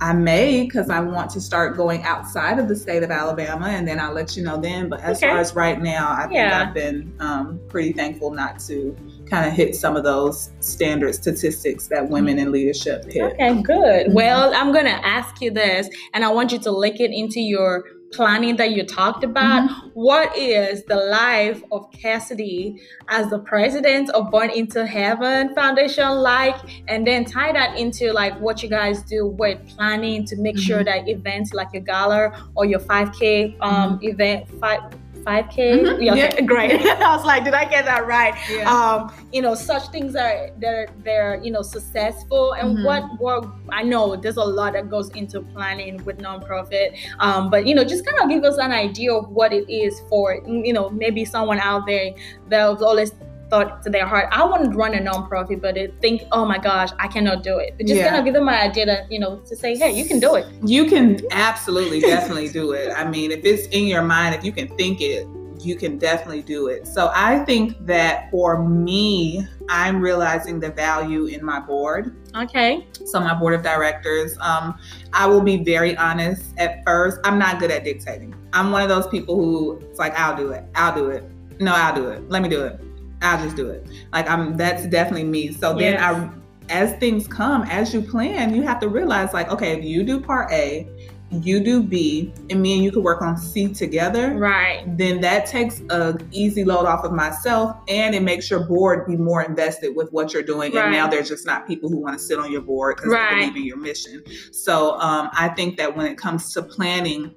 i 0.00 0.12
may 0.12 0.62
because 0.64 0.88
i 0.90 1.00
want 1.00 1.30
to 1.30 1.40
start 1.40 1.76
going 1.76 2.02
outside 2.04 2.58
of 2.58 2.68
the 2.68 2.76
state 2.76 3.02
of 3.02 3.10
alabama 3.10 3.66
and 3.68 3.86
then 3.88 3.98
i'll 3.98 4.12
let 4.12 4.36
you 4.36 4.42
know 4.42 4.60
then 4.60 4.88
but 4.88 5.00
as 5.00 5.18
Okay. 5.18 5.28
far 5.28 5.38
as 5.38 5.54
right 5.54 5.80
now 5.80 6.10
i 6.12 6.22
think 6.22 6.34
Yeah. 6.34 6.64
i've 6.66 6.74
been 6.74 7.12
um, 7.20 7.58
pretty 7.68 7.92
thankful 7.92 8.30
not 8.30 8.58
to 8.60 8.96
kind 9.30 9.46
of 9.46 9.52
hit 9.52 9.74
some 9.74 9.96
of 9.96 10.04
those 10.04 10.50
standard 10.60 11.14
statistics 11.14 11.88
that 11.88 12.08
women 12.08 12.38
in 12.38 12.52
leadership 12.52 13.04
hit 13.10 13.22
Okay, 13.34 13.60
good. 13.62 14.06
Mhm. 14.06 14.12
Well, 14.14 14.52
I'm 14.54 14.72
going 14.72 14.84
to 14.86 15.06
ask 15.06 15.40
you 15.42 15.50
this, 15.50 15.88
and 16.14 16.24
I 16.24 16.28
want 16.32 16.52
you 16.52 16.58
to 16.60 16.70
link 16.70 17.00
it 17.00 17.10
into 17.12 17.40
your 17.40 17.84
planning 18.12 18.54
that 18.56 18.70
you 18.70 18.84
talked 18.84 19.24
about. 19.24 19.68
Mm-hmm. 19.68 19.88
What 19.94 20.34
is 20.38 20.84
the 20.84 20.94
life 20.94 21.60
of 21.72 21.90
Cassidy 21.90 22.76
as 23.08 23.28
the 23.30 23.40
president 23.40 24.10
of 24.10 24.30
Born 24.30 24.48
Into 24.50 24.86
Heaven 24.86 25.52
Foundation 25.56 26.08
like? 26.18 26.54
And 26.86 27.04
then 27.04 27.24
tie 27.24 27.52
that 27.52 27.76
into 27.76 28.12
like 28.12 28.38
what 28.40 28.62
you 28.62 28.68
guys 28.68 29.02
do 29.02 29.26
with 29.26 29.58
planning 29.66 30.24
to 30.26 30.36
make 30.36 30.56
sure 30.56 30.78
Mm-hmm. 30.84 31.04
that 31.06 31.08
events 31.08 31.52
like 31.52 31.68
your 31.72 31.82
gala 31.82 32.48
or 32.54 32.64
your 32.64 32.78
5K 32.80 33.56
um, 33.60 33.98
event, 34.02 34.48
five, 34.60 34.80
5K? 35.26 35.56
Mhm. 35.82 36.02
Yeah, 36.04 36.12
okay, 36.12 36.34
Yeah. 36.38 36.40
great. 36.52 36.72
I 36.86 37.16
was 37.16 37.24
like, 37.26 37.44
did 37.44 37.54
I 37.54 37.64
get 37.64 37.84
that 37.86 38.06
right? 38.06 38.34
yeah. 38.50 38.70
um 38.70 39.12
you 39.32 39.42
know 39.42 39.54
such 39.54 39.84
things 39.88 40.14
are 40.14 40.50
they're 40.58 40.88
they're 41.04 41.34
you 41.42 41.50
know 41.50 41.62
successful 41.62 42.52
and 42.54 42.78
Mhm. 42.78 42.84
what 42.88 43.02
what 43.20 43.44
i 43.70 43.82
know 43.82 44.14
there's 44.16 44.36
a 44.36 44.44
lot 44.60 44.72
that 44.74 44.88
goes 44.88 45.08
into 45.10 45.40
planning 45.54 45.94
with 46.06 46.18
nonprofit 46.18 46.88
um 47.18 47.50
but 47.50 47.66
you 47.66 47.74
know 47.74 47.84
just 47.84 48.06
kind 48.06 48.18
of 48.22 48.28
give 48.28 48.44
us 48.50 48.56
an 48.58 48.72
idea 48.72 49.12
of 49.12 49.28
what 49.38 49.52
it 49.52 49.66
is 49.68 50.00
for 50.08 50.26
you 50.46 50.72
know 50.72 50.88
maybe 50.90 51.24
someone 51.24 51.58
out 51.58 51.86
there 51.86 52.12
that's 52.48 52.82
always 52.82 53.12
thought 53.50 53.82
to 53.82 53.90
their 53.90 54.06
heart 54.06 54.28
i 54.32 54.44
want 54.44 54.64
to 54.64 54.70
run 54.76 54.94
a 54.94 54.98
nonprofit 54.98 55.60
but 55.60 55.74
they 55.74 55.86
think 56.00 56.22
oh 56.32 56.44
my 56.44 56.58
gosh 56.58 56.90
i 56.98 57.06
cannot 57.06 57.42
do 57.42 57.58
it 57.58 57.74
but 57.76 57.86
just 57.86 57.98
Yeah. 57.98 58.08
kind 58.08 58.18
of 58.18 58.24
give 58.24 58.34
them 58.34 58.44
my 58.44 58.60
idea 58.60 58.86
to, 58.86 59.06
you 59.08 59.18
know 59.20 59.36
to 59.46 59.54
say 59.56 59.76
hey 59.76 59.90
you 59.92 60.04
can 60.04 60.18
do 60.20 60.34
it 60.34 60.46
You 60.64 60.86
can 60.86 61.20
absolutely, 61.30 62.00
definitely 62.00 62.48
do 62.48 62.72
it. 62.72 62.92
I 62.96 63.08
mean, 63.08 63.30
if 63.30 63.44
it's 63.44 63.66
in 63.68 63.84
your 63.86 64.02
mind, 64.02 64.34
if 64.34 64.42
you 64.44 64.52
can 64.52 64.68
think 64.76 65.00
it, 65.00 65.26
you 65.60 65.74
can 65.76 65.96
definitely 65.98 66.42
do 66.42 66.66
it. 66.68 66.86
So 66.86 67.10
I 67.14 67.44
think 67.44 67.74
that 67.86 68.30
for 68.30 68.62
me, 68.62 69.46
I'm 69.68 70.00
realizing 70.00 70.60
the 70.60 70.70
value 70.70 71.26
in 71.26 71.44
my 71.44 71.60
board. 71.60 72.14
okay 72.36 72.86
So 73.04 73.20
my 73.20 73.34
board 73.34 73.54
of 73.54 73.62
directors, 73.62 74.36
um, 74.40 74.78
I 75.12 75.26
will 75.26 75.40
be 75.40 75.56
very 75.64 75.96
honest. 75.96 76.42
At 76.58 76.84
first, 76.84 77.18
I'm 77.24 77.38
not 77.38 77.58
good 77.60 77.70
at 77.70 77.84
dictating. 77.84 78.34
I'm 78.52 78.70
one 78.70 78.82
of 78.82 78.88
those 78.88 79.06
people 79.08 79.34
who 79.36 79.78
it's 79.90 79.98
like, 79.98 80.14
I'll 80.18 80.36
do 80.36 80.50
it. 80.50 80.64
I'll 80.74 80.94
do 80.94 81.10
it. 81.10 81.22
No, 81.60 81.72
I'll 81.74 81.94
do 81.94 82.08
it. 82.10 82.28
Let 82.28 82.42
me 82.42 82.48
do 82.48 82.62
it. 82.64 82.80
I'll 83.22 83.42
just 83.42 83.56
do 83.56 83.70
it. 83.70 83.86
Like 84.12 84.28
I'm. 84.28 84.56
That's 84.56 84.86
definitely 84.86 85.24
me. 85.24 85.52
So 85.52 85.74
then 85.74 85.96
I 85.98 86.30
as 86.68 86.92
things 86.98 87.28
come, 87.28 87.62
as 87.64 87.94
you 87.94 88.02
plan, 88.02 88.54
you 88.54 88.62
have 88.62 88.80
to 88.80 88.88
realize 88.88 89.32
like, 89.32 89.50
okay, 89.50 89.78
if 89.78 89.84
you 89.84 90.02
do 90.02 90.20
part 90.20 90.50
A, 90.52 90.88
you 91.30 91.58
do 91.60 91.82
B, 91.82 92.32
and 92.50 92.62
me 92.62 92.74
and 92.74 92.84
you 92.84 92.92
could 92.92 93.02
work 93.02 93.20
on 93.20 93.36
C 93.36 93.72
together. 93.72 94.34
right 94.34 94.84
Then 94.96 95.20
that 95.22 95.46
takes 95.46 95.80
a 95.90 96.16
easy 96.30 96.64
load 96.64 96.86
off 96.86 97.04
of 97.04 97.12
myself, 97.12 97.76
and 97.88 98.14
it 98.14 98.22
makes 98.22 98.48
your 98.48 98.60
board 98.60 99.06
be 99.06 99.16
more 99.16 99.42
invested 99.42 99.96
with 99.96 100.12
what 100.12 100.32
you're 100.32 100.42
doing. 100.42 100.72
Right. 100.72 100.84
And 100.84 100.92
now 100.92 101.08
there's 101.08 101.28
just 101.28 101.44
not 101.44 101.66
people 101.66 101.88
who 101.88 101.96
want 101.96 102.16
to 102.16 102.24
sit 102.24 102.38
on 102.38 102.52
your 102.52 102.60
board 102.62 102.96
because 102.96 103.12
Right. 103.12 103.30
they 103.30 103.40
believe 103.40 103.56
in 103.56 103.64
your 103.64 103.76
mission. 103.76 104.22
So 104.52 104.98
um, 105.00 105.30
I 105.32 105.48
think 105.48 105.76
that 105.78 105.96
when 105.96 106.06
it 106.06 106.16
comes 106.16 106.52
to 106.54 106.62
planning, 106.62 107.34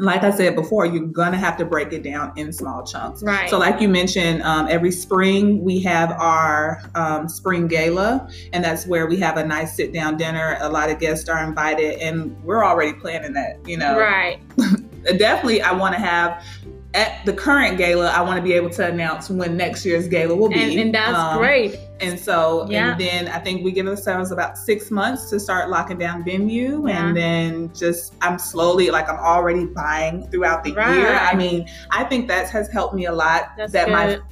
like 0.00 0.22
I 0.22 0.30
said 0.30 0.56
before, 0.56 0.86
you're 0.86 1.06
gonna 1.06 1.36
have 1.36 1.58
to 1.58 1.64
break 1.64 1.92
it 1.92 2.02
down 2.02 2.32
in 2.36 2.52
small 2.52 2.84
chunks. 2.84 3.22
Right. 3.22 3.50
So, 3.50 3.58
like 3.58 3.80
you 3.80 3.88
mentioned, 3.88 4.42
um, 4.42 4.66
every 4.68 4.90
spring 4.90 5.62
we 5.62 5.78
have 5.80 6.10
our 6.12 6.82
um, 6.94 7.28
spring 7.28 7.68
gala, 7.68 8.28
and 8.54 8.64
that's 8.64 8.86
where 8.86 9.06
we 9.06 9.18
have 9.18 9.36
a 9.36 9.44
nice 9.44 9.76
sit 9.76 9.92
down 9.92 10.16
dinner. 10.16 10.56
A 10.60 10.70
lot 10.70 10.90
of 10.90 10.98
guests 10.98 11.28
are 11.28 11.44
invited, 11.44 11.98
and 12.00 12.42
we're 12.44 12.64
already 12.64 12.94
planning 12.94 13.34
that. 13.34 13.58
You 13.66 13.76
know, 13.76 13.98
right. 13.98 14.40
definitely, 15.18 15.60
I 15.60 15.72
want 15.72 15.94
to 15.94 16.00
have 16.00 16.42
at 16.92 17.24
the 17.24 17.32
current 17.32 17.78
gala, 17.78 18.10
I 18.10 18.20
want 18.20 18.36
to 18.36 18.42
be 18.42 18.52
able 18.52 18.70
to 18.70 18.86
announce 18.86 19.30
when 19.30 19.56
next 19.56 19.86
year's 19.86 20.08
gala 20.08 20.34
will 20.34 20.48
be. 20.48 20.60
And, 20.60 20.80
and 20.80 20.94
that's 20.94 21.16
Um, 21.16 21.38
great. 21.38 21.78
And 22.00 22.18
so, 22.18 22.66
Yeah. 22.68 22.92
and 22.92 23.00
then 23.00 23.28
I 23.28 23.38
think 23.38 23.62
we 23.62 23.70
give 23.70 23.86
ourselves 23.86 24.32
about 24.32 24.58
six 24.58 24.90
months 24.90 25.30
to 25.30 25.38
start 25.38 25.70
locking 25.70 25.98
down 25.98 26.24
venue. 26.24 26.88
Yeah. 26.88 27.06
And 27.06 27.16
then 27.16 27.70
just, 27.74 28.14
I'm 28.22 28.38
slowly, 28.38 28.90
like, 28.90 29.08
I'm 29.08 29.18
already 29.18 29.66
buying 29.66 30.26
throughout 30.32 30.64
the 30.64 30.70
year. 30.70 31.16
I 31.20 31.34
mean, 31.36 31.68
I 31.92 32.02
think 32.04 32.26
that 32.28 32.48
has 32.50 32.68
helped 32.68 32.94
me 32.94 33.06
a 33.06 33.12
lot 33.12 33.52
That's 33.56 33.72
that 33.72 33.90
my 33.90 34.06
good. 34.06 34.22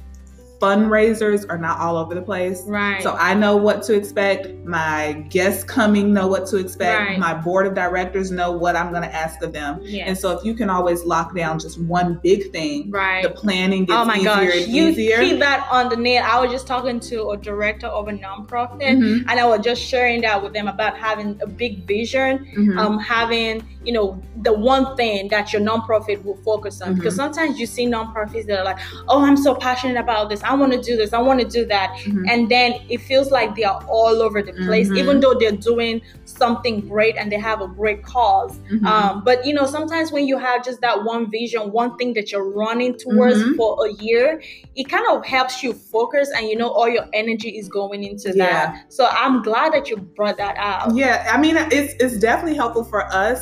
Fundraisers 0.59 1.45
are 1.49 1.57
not 1.57 1.79
all 1.79 1.97
over 1.97 2.13
the 2.13 2.21
place. 2.21 2.63
Right. 2.65 3.01
So 3.01 3.13
I 3.15 3.33
know 3.33 3.55
what 3.57 3.81
to 3.83 3.93
expect. 3.95 4.47
My 4.65 5.13
guests 5.29 5.63
coming 5.63 6.13
know 6.13 6.27
what 6.27 6.45
to 6.47 6.57
expect. 6.57 6.99
Right. 7.09 7.19
My 7.19 7.33
board 7.33 7.65
of 7.65 7.73
directors 7.73 8.29
know 8.31 8.51
what 8.51 8.75
I'm 8.75 8.91
going 8.91 9.03
to 9.03 9.13
ask 9.13 9.41
of 9.41 9.53
them. 9.53 9.79
yes. 9.83 10.07
And 10.07 10.17
so 10.17 10.31
if 10.37 10.43
you 10.43 10.53
can 10.53 10.69
always 10.69 11.03
lock 11.05 11.35
down 11.35 11.59
just 11.59 11.79
one 11.81 12.19
big 12.21 12.51
thing, 12.51 12.91
right. 12.91 13.23
the 13.23 13.29
planning 13.29 13.85
gets 13.85 13.97
Oh 13.97 14.05
my 14.05 14.15
easier 14.17 14.25
gosh, 14.25 14.55
and 14.63 14.71
you 14.73 14.87
easier. 14.89 15.17
keep 15.19 15.39
that 15.39 15.67
on 15.71 15.89
the 15.89 15.95
net. 15.97 16.23
I 16.25 16.39
was 16.41 16.51
just 16.51 16.67
talking 16.67 16.99
to 17.01 17.29
a 17.31 17.37
director 17.37 17.87
of 17.87 18.07
a 18.07 18.11
nonprofit, 18.11 18.81
Mhm, 18.81 19.25
and 19.27 19.39
I 19.39 19.45
was 19.45 19.61
just 19.61 19.81
sharing 19.81 20.21
that 20.21 20.41
with 20.43 20.53
them 20.53 20.67
about 20.67 20.97
having 20.97 21.39
a 21.41 21.47
big 21.47 21.85
vision, 21.87 22.45
mhm. 22.57 22.77
um, 22.77 22.99
having 22.99 23.63
you 23.89 23.93
know 23.97 24.07
the 24.47 24.53
one 24.53 24.85
thing 24.99 25.27
that 25.29 25.51
your 25.51 25.61
nonprofit 25.69 26.23
will 26.23 26.39
focus 26.49 26.79
on. 26.83 26.89
Mhm. 26.89 26.95
Because 26.97 27.15
sometimes 27.23 27.59
you 27.59 27.65
see 27.75 27.85
nonprofits 27.87 28.45
that 28.49 28.59
are 28.59 28.67
like, 28.71 28.77
"Oh, 29.11 29.19
I'm 29.27 29.35
so 29.45 29.51
passionate 29.55 29.97
about 30.05 30.29
this. 30.29 30.41
I 30.43 30.53
want 30.61 30.71
to 30.77 30.81
do 30.89 30.93
this. 31.01 31.11
I 31.19 31.21
want 31.29 31.39
to 31.45 31.47
do 31.57 31.65
that," 31.73 31.89
Mhm. 32.05 32.25
and 32.31 32.39
then 32.53 32.69
it 32.93 32.99
feels 33.09 33.31
like 33.37 33.49
they 33.57 33.63
are 33.71 33.81
all 33.97 34.21
over 34.25 34.39
the 34.49 34.53
place, 34.67 34.89
Mhm. 34.89 34.99
even 35.01 35.15
though 35.21 35.33
they're 35.39 35.61
doing 35.71 35.95
something 36.25 36.75
great 36.93 37.15
and 37.19 37.31
they 37.31 37.39
have 37.49 37.59
a 37.67 37.69
great 37.79 38.03
cause. 38.03 38.53
Mhm. 38.71 38.85
Um, 38.91 39.23
but 39.27 39.37
you 39.47 39.53
know, 39.57 39.65
sometimes 39.77 40.11
when 40.15 40.25
you 40.31 40.37
have 40.37 40.63
just 40.69 40.79
that 40.81 40.97
one 41.13 41.23
vision, 41.39 41.61
one 41.81 41.91
thing 41.97 42.13
that 42.17 42.31
you're 42.31 42.49
running 42.63 42.93
towards 43.05 43.39
Mhm. 43.41 43.55
for 43.57 43.69
a 43.87 43.91
year, 44.07 44.27
it 44.75 44.85
kind 44.93 45.05
of 45.09 45.25
helps 45.25 45.63
you 45.63 45.73
focus 45.95 46.29
and 46.35 46.43
you 46.49 46.55
know 46.61 46.69
all 46.77 46.87
your 46.97 47.05
energy 47.21 47.49
is 47.61 47.67
going 47.79 48.03
into 48.03 48.29
Yeah. 48.35 48.45
that. 48.45 48.65
So 48.89 49.07
I'm 49.23 49.41
glad 49.49 49.73
that 49.73 49.89
you 49.89 49.95
brought 49.97 50.37
that 50.37 50.55
out. 50.57 50.95
Yeah, 50.95 51.15
I 51.33 51.37
mean, 51.43 51.55
it's 51.77 51.91
it's 52.03 52.17
definitely 52.19 52.57
helpful 52.63 52.83
for 52.93 53.01
us 53.27 53.39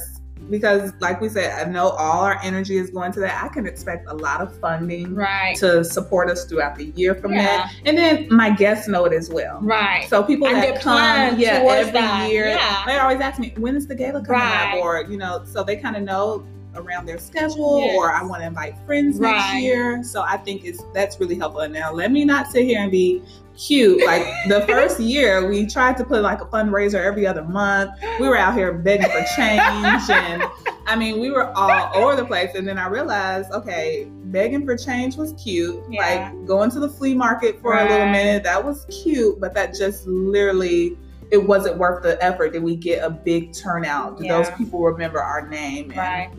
because, 0.49 0.93
like 0.99 1.19
we 1.21 1.29
said, 1.29 1.51
I 1.67 1.69
know 1.69 1.89
all 1.89 2.21
our 2.23 2.39
energy 2.43 2.77
is 2.77 2.89
going 2.89 3.11
to 3.13 3.19
that. 3.21 3.43
I 3.43 3.47
can 3.49 3.65
expect 3.67 4.07
a 4.09 4.13
lot 4.13 4.41
of 4.41 4.57
funding 4.59 5.13
Right. 5.15 5.55
to 5.57 5.83
support 5.83 6.29
us 6.29 6.45
throughout 6.45 6.75
the 6.75 6.85
year 6.95 7.15
from 7.15 7.33
Yeah. 7.33 7.43
that, 7.43 7.71
and 7.85 7.97
then 7.97 8.27
my 8.29 8.49
guests 8.49 8.87
know 8.87 9.05
it 9.05 9.13
as 9.13 9.29
well. 9.29 9.59
Right. 9.61 10.07
So 10.09 10.23
people 10.23 10.47
And 10.47 10.57
that 10.57 10.81
come, 10.81 11.37
yeah, 11.39 11.63
every 11.67 11.91
that. 11.91 12.29
year, 12.29 12.47
Yeah. 12.47 12.83
they 12.85 12.97
always 12.97 13.19
ask 13.19 13.39
me, 13.39 13.53
when 13.57 13.75
is 13.75 13.87
the 13.87 13.95
gala 13.95 14.23
coming 14.23 14.41
Right. 14.41 14.73
up? 14.77 14.83
Or 14.83 15.03
you 15.09 15.17
know, 15.17 15.41
so 15.45 15.63
they 15.63 15.75
kind 15.75 15.95
of 15.95 16.03
know 16.03 16.43
around 16.77 17.05
their 17.05 17.17
schedule, 17.17 17.79
Yes. 17.81 17.95
or 17.97 18.11
I 18.11 18.23
want 18.23 18.41
to 18.41 18.47
invite 18.47 18.75
friends 18.85 19.19
next 19.19 19.55
year. 19.55 20.03
So 20.03 20.21
I 20.21 20.37
think 20.37 20.63
it's 20.65 20.81
that's 20.93 21.19
really 21.19 21.35
helpful. 21.35 21.61
And 21.61 21.73
now 21.73 21.91
let 21.91 22.11
me 22.11 22.23
not 22.25 22.47
sit 22.51 22.65
here 22.65 22.79
and 22.79 22.91
be 22.91 23.21
cute. 23.57 24.05
Like 24.05 24.23
the 24.47 24.61
first 24.67 24.99
year, 24.99 25.47
we 25.49 25.65
tried 25.67 25.97
to 25.97 26.03
put 26.05 26.21
like 26.21 26.41
a 26.41 26.45
fundraiser 26.45 27.03
every 27.03 27.25
other 27.27 27.43
month. 27.43 27.91
We 28.19 28.27
were 28.29 28.37
out 28.37 28.55
here 28.55 28.73
begging 28.73 29.09
for 29.09 29.23
change 29.35 30.09
and. 30.09 30.43
I 30.89 30.95
mean, 30.95 31.19
we 31.19 31.29
were 31.31 31.51
all 31.51 31.91
over 31.93 32.15
the 32.15 32.23
place, 32.23 32.55
and 32.55 32.65
then 32.65 32.77
I 32.77 32.87
realized, 32.87 33.51
okay, 33.51 34.07
begging 34.27 34.65
for 34.65 34.77
change 34.77 35.17
was 35.17 35.33
cute. 35.33 35.83
Yeah. 35.89 35.99
Like 36.31 36.45
going 36.47 36.71
to 36.71 36.79
the 36.79 36.87
flea 36.87 37.13
market 37.13 37.59
for 37.61 37.73
a 37.77 37.83
little 37.89 38.07
minute, 38.07 38.43
that 38.43 38.63
was 38.63 38.85
cute, 39.03 39.37
but 39.41 39.53
that 39.53 39.75
just 39.75 40.07
literally, 40.07 40.97
it 41.29 41.39
wasn't 41.39 41.77
worth 41.77 42.03
the 42.03 42.23
effort. 42.23 42.53
Did 42.53 42.63
we 42.63 42.77
get 42.77 43.03
a 43.03 43.09
big 43.09 43.51
turnout? 43.51 44.17
Did 44.17 44.29
those 44.29 44.49
people 44.51 44.81
remember 44.81 45.19
our 45.21 45.45
name? 45.45 45.89
And, 45.91 45.97
Right. 45.97 46.31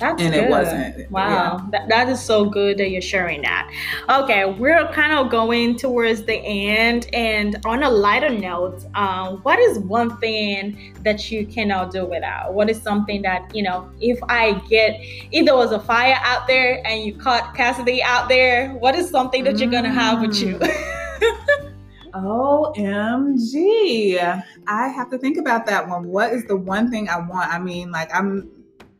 That's 0.00 0.20
And 0.20 0.34
good. 0.34 0.44
it 0.44 0.50
wasn't. 0.50 1.10
Wow, 1.10 1.66
that, 1.70 1.88
that 1.88 2.08
is 2.08 2.20
so 2.20 2.46
good 2.46 2.78
that 2.78 2.90
you're 2.90 3.02
sharing 3.02 3.42
that. 3.42 3.70
Okay, 4.08 4.44
we're 4.46 4.90
kind 4.92 5.12
of 5.12 5.30
going 5.30 5.76
towards 5.76 6.22
the 6.24 6.36
end, 6.36 7.08
and 7.12 7.56
on 7.66 7.82
a 7.82 7.90
lighter 7.90 8.30
note, 8.30 8.84
um, 8.94 9.38
what 9.42 9.58
is 9.58 9.78
one 9.78 10.16
thing 10.18 10.94
that 11.04 11.30
you 11.30 11.46
cannot 11.46 11.92
do 11.92 12.06
without? 12.06 12.54
What 12.54 12.70
is 12.70 12.80
something 12.80 13.22
that 13.22 13.54
you 13.54 13.62
know, 13.62 13.90
if 14.00 14.18
I 14.28 14.52
get, 14.68 14.98
if 15.32 15.44
there 15.44 15.56
was 15.56 15.72
a 15.72 15.80
fire 15.80 16.18
out 16.22 16.46
there 16.46 16.84
and 16.86 17.04
you 17.04 17.14
caught 17.14 17.54
Cassidy 17.54 18.02
out 18.02 18.28
there, 18.28 18.72
what 18.74 18.94
is 18.94 19.10
something 19.10 19.44
that 19.44 19.58
you're 19.58 19.70
gonna 19.70 19.92
have 19.92 20.20
with 20.22 20.40
you? 20.40 20.58
OMG. 22.14 24.18
I 24.66 24.88
have 24.88 25.10
to 25.10 25.18
think 25.18 25.36
about 25.38 25.66
that 25.66 25.88
one. 25.88 26.08
What 26.08 26.32
is 26.32 26.44
the 26.46 26.56
one 26.56 26.90
thing 26.90 27.08
I 27.08 27.18
want? 27.18 27.52
I 27.52 27.58
mean, 27.58 27.90
like, 27.90 28.14
I'm 28.14 28.50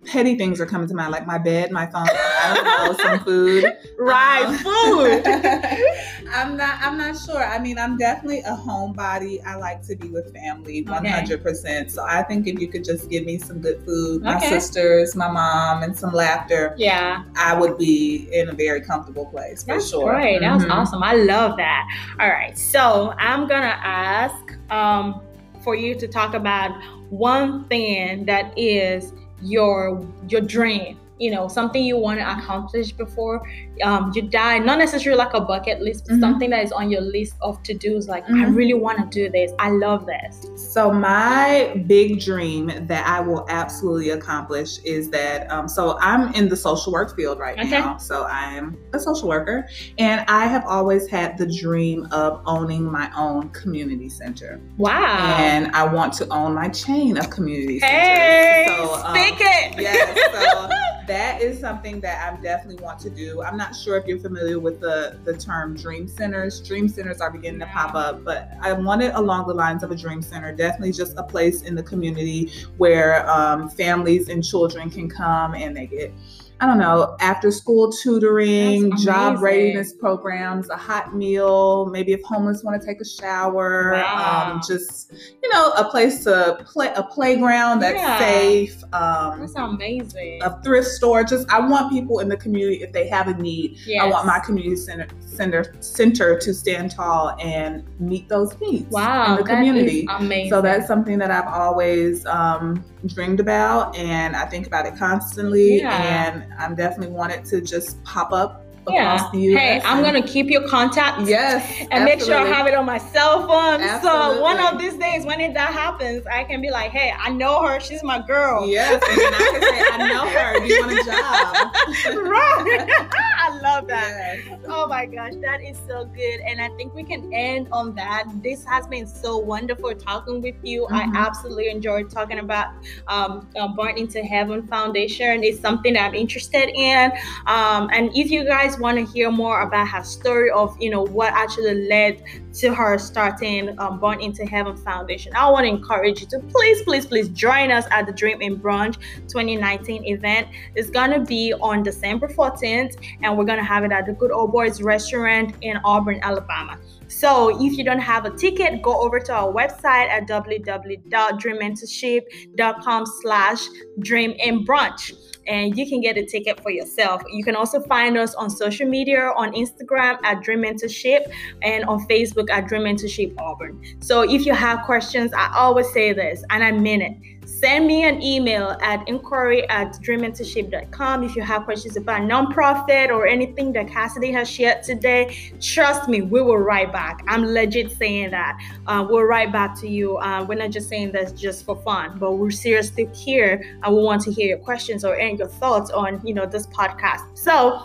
petty 0.07 0.35
things 0.37 0.61
are 0.61 0.67
coming 0.67 0.89
to 0.89 0.95
mind, 0.95 1.13
like 1.13 1.27
my 1.27 1.39
bed, 1.39 1.71
my 1.71 1.87
phone, 1.87 2.09
I 2.09 2.55
don't 2.55 2.67
know, 2.67 2.93
some 3.03 3.21
food. 3.21 3.65
right, 3.99 4.45
Um, 4.45 4.57
food. 4.57 5.27
I'm 6.35 6.57
not 6.57 6.79
I'm 6.81 6.97
not 6.97 7.17
sure. 7.19 7.43
I 7.45 7.59
mean, 7.59 7.79
I'm 7.79 7.97
definitely 7.99 8.41
a 8.41 8.53
homebody. 8.57 9.45
I 9.45 9.57
like 9.57 9.83
to 9.87 9.97
be 9.97 10.09
with 10.09 10.33
family 10.33 10.85
100%. 10.85 11.91
So 11.91 12.05
I 12.09 12.23
think 12.23 12.47
if 12.47 12.61
you 12.61 12.69
could 12.69 12.85
just 12.85 13.11
give 13.11 13.25
me 13.25 13.39
some 13.39 13.61
good 13.61 13.85
food, 13.85 14.23
my 14.23 14.37
Okay. 14.37 14.49
sisters, 14.49 15.15
my 15.15 15.31
mom, 15.31 15.83
and 15.83 15.97
some 15.97 16.13
laughter, 16.13 16.75
yeah. 16.79 17.25
I 17.37 17.59
would 17.59 17.77
be 17.79 18.29
in 18.33 18.49
a 18.49 18.53
very 18.53 18.81
comfortable 18.81 19.27
place 19.27 19.63
for 19.63 19.75
That's 19.75 19.91
sure. 19.91 20.13
great. 20.15 20.41
That 20.41 20.55
was 20.55 20.65
Mhm. 20.65 20.71
awesome. 20.71 21.03
I 21.03 21.15
love 21.15 21.57
that. 21.59 21.87
All 22.21 22.29
right. 22.29 22.57
So 22.57 23.13
I'm 23.19 23.47
gonna 23.49 23.79
ask 23.83 24.35
um, 24.71 25.21
for 25.63 25.75
you 25.75 25.95
to 25.97 26.09
talk 26.09 26.35
about 26.35 26.71
one 27.11 27.65
thing 27.69 28.25
that 28.27 28.57
is 28.57 29.13
your 29.43 30.07
your 30.29 30.41
dream. 30.41 30.99
You 31.21 31.31
know, 31.31 31.49
something 31.49 31.85
you 31.85 31.99
want 31.99 32.19
to 32.19 32.25
accomplish 32.39 32.93
before 32.93 33.43
um, 33.85 34.11
you 34.15 34.23
die. 34.23 34.59
Not 34.59 34.79
necessarily 34.79 35.19
like 35.19 35.35
a 35.35 35.41
bucket 35.43 35.83
list, 35.83 36.07
but 36.07 36.17
Mhm. 36.17 36.21
something 36.21 36.49
that 36.51 36.65
is 36.65 36.73
on 36.73 36.91
your 36.91 37.03
list 37.03 37.35
of 37.43 37.63
to 37.65 37.75
dos. 37.75 38.09
Like, 38.09 38.25
I 38.29 38.33
Mhm. 38.33 38.57
really 38.57 38.73
want 38.75 38.99
to 38.99 39.07
do 39.25 39.31
this. 39.31 39.53
I 39.59 39.69
love 39.71 40.07
this. 40.07 40.33
So 40.73 40.91
my 40.91 41.83
big 41.87 42.21
dream 42.21 42.73
that 42.87 43.07
I 43.07 43.21
will 43.21 43.45
absolutely 43.51 44.11
accomplish 44.11 44.79
is 44.85 45.11
that 45.11 45.51
um, 45.53 45.69
so 45.69 45.99
I'm 46.01 46.33
in 46.35 46.49
the 46.49 46.57
social 46.57 46.91
work 46.93 47.15
field 47.15 47.39
right 47.39 47.59
Okay. 47.59 47.69
now. 47.69 47.99
So 47.99 48.25
I'm 48.25 48.79
a 48.95 48.99
social 48.99 49.29
worker, 49.29 49.67
and 49.99 50.25
I 50.27 50.47
have 50.47 50.65
always 50.67 51.07
had 51.07 51.37
the 51.37 51.47
dream 51.47 52.07
of 52.13 52.41
owning 52.47 52.85
my 52.91 53.11
own 53.15 53.51
community 53.51 54.09
center, 54.09 54.59
Wow. 54.79 55.19
and 55.39 55.71
I 55.77 55.85
want 55.85 56.15
to 56.15 56.27
own 56.31 56.55
my 56.55 56.69
chain 56.71 57.19
of 57.19 57.29
community 57.29 57.79
hey, 57.79 58.65
centers. 58.67 58.79
So, 58.79 59.05
um, 59.05 59.15
speak 59.17 59.37
it. 59.41 59.81
Yes, 59.81 60.19
so 60.33 60.69
that 61.11 61.43
is 61.43 61.59
something 61.59 62.01
that 62.01 62.33
I 62.33 62.41
definitely 62.41 62.81
want 62.81 63.01
to 63.01 63.11
do. 63.11 63.43
I'm 63.43 63.57
not 63.57 63.75
sure 63.75 63.97
if 63.97 64.07
you're 64.07 64.21
familiar 64.21 64.61
with 64.61 64.81
the 64.81 65.19
the 65.25 65.37
term 65.37 65.75
dream 65.75 66.07
centers. 66.07 66.61
Dream 66.61 66.89
centers 66.89 67.21
are 67.21 67.33
beginning 67.33 67.59
to 67.61 67.67
pop 67.67 67.97
up, 67.97 68.23
but 68.23 68.53
I 68.61 68.73
want 68.75 69.03
it 69.03 69.13
along 69.17 69.49
the 69.49 69.55
lines 69.55 69.83
of 69.83 69.91
a 69.91 69.97
dream 69.97 70.23
center. 70.23 70.55
Definitely 70.55 70.93
just 70.93 71.15
a 71.17 71.25
place 71.25 71.63
in 71.63 71.75
the 71.75 71.83
community 71.83 72.53
where 72.77 73.29
um, 73.29 73.69
families 73.69 74.29
and 74.29 74.45
children 74.45 74.89
can 74.89 75.09
come 75.09 75.57
and 75.57 75.77
they 75.77 75.89
get. 75.89 76.13
I 76.61 76.67
don't 76.67 76.79
know, 76.79 77.17
after 77.21 77.51
school 77.51 77.91
tutoring, 77.91 78.95
job 78.99 79.41
readiness 79.41 79.93
programs, 79.95 80.69
a 80.69 80.77
hot 80.77 81.15
meal, 81.17 81.87
maybe 81.87 82.13
if 82.13 82.23
homeless 82.23 82.63
want 82.63 82.79
to 82.81 82.87
take 82.87 83.01
a 83.01 83.05
shower, 83.05 83.93
Wow. 83.95 84.51
um, 84.53 84.61
just, 84.69 85.11
you 85.43 85.49
know, 85.53 85.71
a 85.73 85.85
place 85.85 86.25
to 86.25 86.63
play, 86.67 86.93
a 86.95 87.03
playground 87.03 87.81
that's 87.81 87.97
Yeah. 87.97 88.19
safe, 88.19 88.83
um, 88.93 89.41
That's 89.41 89.55
amazing. 89.57 90.43
a 90.43 90.61
thrift 90.63 90.89
store. 90.89 91.25
Just 91.25 91.51
I 91.51 91.67
want 91.67 91.91
people 91.91 92.19
in 92.19 92.29
the 92.29 92.37
community 92.37 92.83
if 92.83 92.93
they 92.93 93.09
have 93.09 93.29
a 93.29 93.35
need. 93.35 93.79
I 93.99 94.07
want 94.09 94.27
my 94.27 94.39
community 94.41 94.77
center 94.77 95.07
center 95.27 95.75
center 95.81 96.39
to 96.39 96.53
stand 96.53 96.91
tall 96.91 97.35
and 97.41 97.83
meet 97.99 98.29
those 98.29 98.55
needs 98.61 98.91
wow 98.91 99.31
in 99.31 99.37
the 99.37 99.45
community. 99.49 100.07
amazing. 100.11 100.51
So 100.51 100.61
that's 100.61 100.87
something 100.87 101.19
that 101.19 101.31
I've 101.31 101.47
always 101.47 102.27
um, 102.27 102.85
dreamed 103.07 103.41
about, 103.41 103.97
and 103.97 104.37
I 104.37 104.45
think 104.45 104.67
about 104.67 104.85
it 104.85 104.97
constantly. 104.99 105.79
Yeah. 105.79 106.35
And 106.35 106.50
I'm 106.59 106.75
definitely 106.75 107.15
wanted 107.15 107.45
to 107.47 107.61
just 107.61 108.03
pop 108.05 108.33
up 108.33 108.65
yeah. 108.89 109.15
across 109.15 109.31
the 109.33 109.39
U.S. 109.41 109.61
Hey, 109.61 109.89
I'm 109.89 110.03
gonna 110.03 110.23
keep 110.23 110.49
your 110.49 110.67
contact. 110.69 111.27
yes, 111.27 111.87
and 111.91 112.05
make 112.05 112.21
sure 112.21 112.35
I 112.35 112.47
have 112.47 112.67
it 112.67 112.75
on 112.75 112.87
my 112.87 112.99
cell 112.99 113.47
phone. 113.47 113.81
So 114.03 114.41
one 114.41 114.59
of 114.59 114.79
these 114.79 114.97
days, 114.97 115.25
when 115.25 115.41
it, 115.41 115.55
that 115.55 115.73
happens, 115.73 116.27
I 116.27 116.45
can 116.45 116.61
be 116.61 116.71
like, 116.71 116.91
"Hey, 116.91 117.13
I 117.19 117.31
know 117.31 117.63
her. 117.67 117.81
She's 117.81 118.03
my 118.03 118.25
girl." 118.27 118.69
Yes, 118.69 119.03
and 119.09 119.19
then 119.19 119.35
I 119.35 119.39
can 119.39 119.63
say 119.63 119.85
I 119.93 120.09
know 120.09 120.29
her. 120.29 120.61
Do 120.61 120.67
you 120.67 120.81
want 120.81 120.93
a 120.93 121.05
job? 121.05 122.17
right. 122.27 123.11
I 123.41 123.59
love 123.63 123.70
Oh 124.73 124.87
my 124.87 125.07
gosh, 125.07 125.33
that 125.41 125.61
is 125.61 125.79
so 125.87 126.05
good. 126.05 126.41
And 126.41 126.61
I 126.61 126.69
think 126.77 126.95
we 126.95 127.03
can 127.03 127.33
end 127.33 127.69
on 127.73 127.95
that. 127.97 128.25
This 128.43 128.65
has 128.65 128.87
been 128.87 129.07
so 129.07 129.39
wonderful 129.39 129.95
talking 129.95 130.41
with 130.41 130.57
you. 130.63 130.83
Mm-hmm. 130.91 131.17
I 131.17 131.19
absolutely 131.19 131.69
enjoyed 131.69 132.11
talking 132.11 132.39
about 132.39 132.69
um, 133.09 133.49
uh, 133.57 133.69
Born 133.69 133.99
into 133.99 134.23
Heaven 134.23 134.67
Foundation. 134.67 135.43
It's 135.43 135.61
something 135.61 135.95
that 135.95 136.09
I'm 136.09 136.15
interested 136.15 136.71
in. 136.75 137.13
Um, 137.47 137.91
and 137.93 138.11
if 138.15 138.31
you 138.31 138.45
guys 138.45 138.79
want 138.79 138.99
to 138.99 139.13
hear 139.13 139.31
more 139.31 139.63
about 139.63 139.89
her 139.89 140.05
story 140.05 140.51
of, 140.51 140.77
you 140.81 140.91
know, 140.91 141.03
what 141.03 141.33
actually 141.33 141.89
led 141.89 142.23
to 142.55 142.75
her 142.75 142.99
starting 142.99 143.79
um, 143.79 143.99
Born 143.99 144.21
into 144.21 144.45
Heaven 144.47 144.77
Foundation, 144.77 145.33
I 145.35 145.51
want 145.51 145.65
to 145.65 145.69
encourage 145.69 146.21
you 146.21 146.27
to 146.29 146.39
please, 146.39 146.83
please, 146.83 147.07
please 147.07 147.29
join 147.29 147.71
us 147.71 147.87
at 147.91 148.07
the 148.07 148.13
Dream 148.13 148.41
in 148.43 148.59
Brunch 148.59 148.97
2019 149.29 150.05
event. 150.05 150.49
It's 150.75 150.91
going 150.91 151.11
to 151.11 151.21
be 151.21 151.53
on 151.55 151.83
December 151.83 152.29
14th, 152.29 152.97
and 153.23 153.37
we're 153.37 153.45
going 153.45 153.59
to 153.59 153.65
have 153.65 153.85
it 153.85 153.93
at 153.93 154.00
the 154.07 154.13
Good 154.13 154.33
Old 154.33 154.53
Boys 154.53 154.83
Restaurant 154.83 155.55
in 155.63 155.79
Auburn, 155.85 156.21
Alabama. 156.23 156.79
So 157.09 157.61
if 157.61 157.77
you 157.77 157.83
don't 157.85 157.99
have 157.99 158.25
a 158.25 158.31
ticket, 158.31 158.81
go 158.83 159.01
over 159.01 159.19
to 159.19 159.33
our 159.33 159.53
website 159.53 160.09
at 160.09 160.29
www.dreammentorship.com 160.29 163.07
slash 163.23 163.67
dream 164.01 164.35
and 164.41 164.65
brunch 164.67 165.13
and 165.47 165.77
you 165.77 165.87
can 165.89 166.01
get 166.01 166.17
a 166.17 166.25
ticket 166.25 166.63
for 166.63 166.71
yourself. 166.71 167.21
You 167.31 167.43
can 167.43 167.57
also 167.57 167.81
find 167.83 168.17
us 168.17 168.37
on 168.37 168.49
social 168.49 168.87
media 168.87 169.33
on 169.37 169.53
Instagram 169.53 170.19
at 170.23 170.43
Dream 170.43 170.63
Mentorship 170.63 171.33
and 171.63 171.85
on 171.87 172.07
Facebook 172.07 172.49
at 172.51 172.69
Dream 172.69 172.83
Mentorship 172.83 173.35
Auburn. 173.39 173.83
So 174.01 174.23
if 174.23 174.47
you 174.47 174.55
have 174.55 174.87
questions, 174.87 175.33
I 175.33 175.53
always 175.57 175.93
say 175.93 176.13
this 176.13 176.45
and 176.51 176.63
I 176.63 176.71
mean 176.71 177.03
it 177.03 177.40
send 177.59 177.87
me 177.87 178.05
an 178.05 178.23
email 178.23 178.77
at 178.81 179.07
inquiry 179.09 179.69
at 179.69 179.95
dreammentorship.com 179.95 181.25
if 181.25 181.35
you 181.35 181.43
have 181.43 181.65
questions 181.65 181.97
about 181.97 182.23
nonprofit 182.23 183.09
or 183.11 183.27
anything 183.27 183.73
that 183.73 183.89
Cassidy 183.89 184.31
has 184.33 184.49
shared 184.49 184.83
today. 184.83 185.37
Trust 185.61 186.09
me, 186.09 186.23
we 186.23 186.41
will 186.41 186.59
write 186.59 186.93
back. 186.93 187.25
I'm 187.27 187.45
legit 187.45 187.91
saying 187.91 188.31
that. 188.31 188.59
Uh, 188.87 189.05
we'll 189.09 189.25
write 189.25 189.53
back 189.53 189.79
to 189.81 189.89
you. 189.89 190.17
Uh, 190.19 190.45
we're 190.49 190.55
not 190.55 190.71
just 190.71 190.89
saying 190.89 191.13
this 191.13 191.33
just 191.33 191.65
for 191.65 191.77
fun, 191.83 192.19
but 192.19 192.33
we're 192.33 192.51
seriously 192.51 193.09
here 193.13 193.63
and 193.83 193.97
we 193.97 194.03
want 194.03 194.23
to 194.23 194.33
hear 194.33 194.47
your 194.47 194.59
questions 194.59 195.05
or 195.05 195.17
any 195.17 195.41
your 195.41 195.49
thoughts 195.49 195.91
on 195.91 196.25
you 196.25 196.35
know 196.35 196.47
this 196.47 196.67
podcast. 196.67 197.37
So 197.37 197.83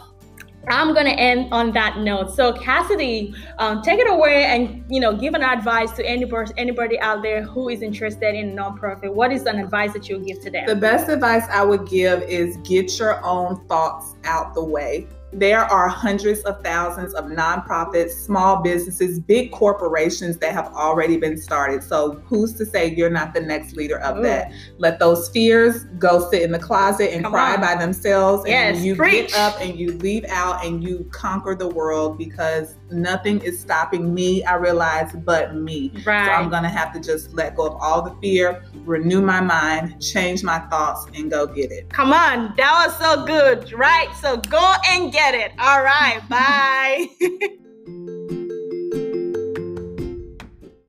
I'm 0.67 0.93
gonna 0.93 1.11
end 1.11 1.49
on 1.51 1.71
that 1.73 1.97
note. 1.99 2.33
So 2.33 2.53
Cassidy, 2.53 3.33
um, 3.59 3.81
take 3.81 3.99
it 3.99 4.09
away 4.09 4.45
and 4.45 4.83
you 4.89 4.99
know 4.99 5.15
give 5.15 5.33
an 5.33 5.43
advice 5.43 5.91
to 5.93 6.05
anybody 6.05 6.51
anybody 6.57 6.99
out 6.99 7.21
there 7.21 7.43
who 7.43 7.69
is 7.69 7.81
interested 7.81 8.35
in 8.35 8.55
nonprofit. 8.55 9.13
What 9.13 9.31
is 9.31 9.45
an 9.45 9.59
advice 9.59 9.93
that 9.93 10.09
you'll 10.09 10.21
give 10.21 10.41
to 10.41 10.51
them? 10.51 10.65
The 10.65 10.75
best 10.75 11.09
advice 11.09 11.43
I 11.51 11.63
would 11.63 11.87
give 11.87 12.21
is 12.23 12.57
get 12.57 12.97
your 12.99 13.23
own 13.25 13.65
thoughts 13.67 14.15
out 14.23 14.53
the 14.53 14.63
way 14.63 15.07
there 15.33 15.65
are 15.65 15.89
hundreds 15.89 16.39
of 16.41 16.61
thousands 16.63 17.13
of 17.13 17.25
nonprofits, 17.25 18.11
small 18.11 18.61
businesses, 18.61 19.19
big 19.19 19.51
corporations 19.51 20.37
that 20.37 20.53
have 20.53 20.67
already 20.73 21.17
been 21.17 21.37
started. 21.37 21.83
So 21.83 22.21
who's 22.25 22.53
to 22.53 22.65
say 22.65 22.93
you're 22.95 23.09
not 23.09 23.33
the 23.33 23.41
next 23.41 23.75
leader 23.75 23.99
of 23.99 24.17
Ooh. 24.17 24.23
that? 24.23 24.51
Let 24.77 24.99
those 24.99 25.27
fears 25.29 25.85
go 25.99 26.29
sit 26.29 26.41
in 26.43 26.51
the 26.51 26.59
closet 26.59 27.11
and 27.13 27.23
Come 27.23 27.33
cry 27.33 27.55
on. 27.55 27.61
by 27.61 27.75
themselves. 27.75 28.43
Yes, 28.47 28.77
and 28.77 28.85
you 28.85 28.95
preach. 28.95 29.31
get 29.31 29.37
up 29.37 29.59
and 29.59 29.77
you 29.77 29.93
leave 29.97 30.23
out 30.29 30.63
and 30.65 30.83
you 30.83 31.09
conquer 31.11 31.53
the 31.55 31.67
world 31.67 32.17
because 32.17 32.75
nothing 32.91 33.41
is 33.41 33.59
stopping 33.59 34.13
me, 34.13 34.43
I 34.43 34.55
realize, 34.55 35.11
but 35.13 35.55
me. 35.55 35.91
Right. 36.05 36.25
So 36.25 36.31
I'm 36.31 36.49
gonna 36.49 36.69
have 36.69 36.93
to 36.93 36.99
just 36.99 37.33
let 37.33 37.55
go 37.55 37.67
of 37.67 37.75
all 37.81 38.01
the 38.01 38.15
fear, 38.21 38.63
renew 38.83 39.21
my 39.21 39.41
mind, 39.41 40.01
change 40.01 40.43
my 40.43 40.59
thoughts, 40.69 41.07
and 41.15 41.29
go 41.29 41.47
get 41.47 41.71
it. 41.71 41.89
Come 41.89 42.13
on, 42.13 42.53
that 42.57 42.85
was 42.85 42.97
so 42.97 43.25
good, 43.25 43.73
right? 43.73 44.13
So 44.21 44.37
go 44.37 44.73
and 44.89 45.11
get 45.11 45.35
it. 45.35 45.51
All 45.59 45.83
right, 45.83 46.21
bye. 46.29 47.07